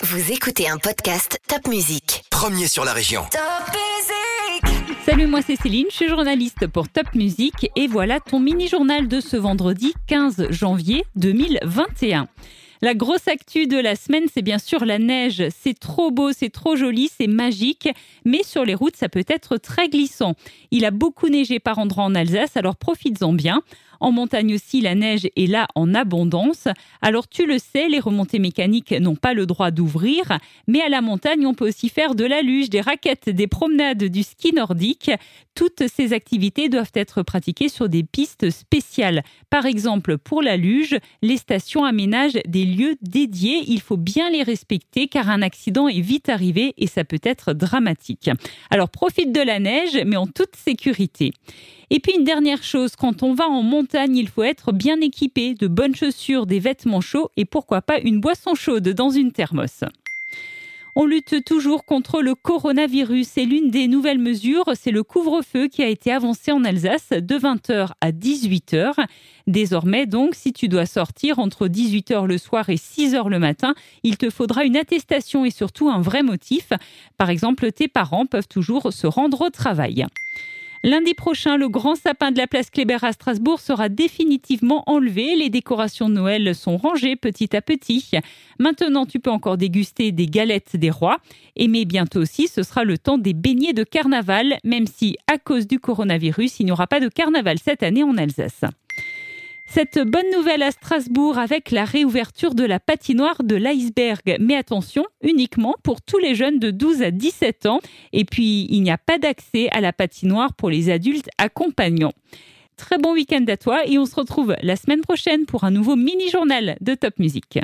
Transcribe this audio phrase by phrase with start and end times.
[0.00, 2.22] Vous écoutez un podcast Top Music.
[2.30, 3.22] Premier sur la région.
[5.04, 9.20] Salut, moi c'est Céline, je suis journaliste pour Top Music et voilà ton mini-journal de
[9.20, 12.28] ce vendredi 15 janvier 2021.
[12.80, 15.42] La grosse actu de la semaine, c'est bien sûr la neige.
[15.50, 17.88] C'est trop beau, c'est trop joli, c'est magique,
[18.24, 20.34] mais sur les routes, ça peut être très glissant.
[20.70, 23.62] Il a beaucoup neigé par endroits en Alsace, alors profites-en bien.
[24.00, 26.68] En montagne aussi, la neige est là en abondance.
[27.02, 31.00] Alors tu le sais, les remontées mécaniques n'ont pas le droit d'ouvrir, mais à la
[31.00, 35.10] montagne, on peut aussi faire de la luge, des raquettes, des promenades, du ski nordique.
[35.54, 39.24] Toutes ces activités doivent être pratiquées sur des pistes spéciales.
[39.50, 43.64] Par exemple, pour la luge, les stations aménagent des lieux dédiés.
[43.66, 47.54] Il faut bien les respecter car un accident est vite arrivé et ça peut être
[47.54, 48.30] dramatique.
[48.70, 51.32] Alors profite de la neige, mais en toute sécurité.
[51.90, 53.62] Et puis une dernière chose, quand on va en
[53.94, 58.20] il faut être bien équipé, de bonnes chaussures, des vêtements chauds et pourquoi pas une
[58.20, 59.84] boisson chaude dans une thermos.
[61.00, 65.84] On lutte toujours contre le coronavirus et l'une des nouvelles mesures, c'est le couvre-feu qui
[65.84, 68.94] a été avancé en Alsace de 20h à 18h.
[69.46, 74.16] Désormais, donc, si tu dois sortir entre 18h le soir et 6h le matin, il
[74.16, 76.72] te faudra une attestation et surtout un vrai motif.
[77.16, 80.04] Par exemple, tes parents peuvent toujours se rendre au travail.
[80.84, 85.34] Lundi prochain, le grand sapin de la place Kléber à Strasbourg sera définitivement enlevé.
[85.34, 88.12] Les décorations de Noël sont rangées petit à petit.
[88.60, 91.18] Maintenant, tu peux encore déguster des galettes des rois.
[91.56, 95.38] Et mais bientôt aussi, ce sera le temps des beignets de carnaval, même si, à
[95.38, 98.62] cause du coronavirus, il n'y aura pas de carnaval cette année en Alsace.
[99.70, 104.38] Cette bonne nouvelle à Strasbourg avec la réouverture de la patinoire de l'iceberg.
[104.40, 107.80] Mais attention, uniquement pour tous les jeunes de 12 à 17 ans.
[108.14, 112.14] Et puis, il n'y a pas d'accès à la patinoire pour les adultes accompagnants.
[112.78, 115.96] Très bon week-end à toi et on se retrouve la semaine prochaine pour un nouveau
[115.96, 117.58] mini-journal de Top Music.